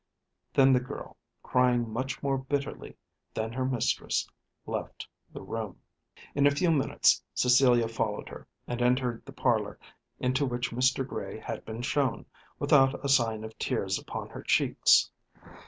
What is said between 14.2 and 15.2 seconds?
her cheeks.